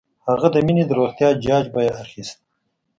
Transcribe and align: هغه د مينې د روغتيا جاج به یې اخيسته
هغه 0.27 0.47
د 0.51 0.55
مينې 0.65 0.83
د 0.87 0.91
روغتيا 0.99 1.29
جاج 1.45 1.65
به 1.73 1.79
یې 1.85 1.91
اخيسته 2.03 2.41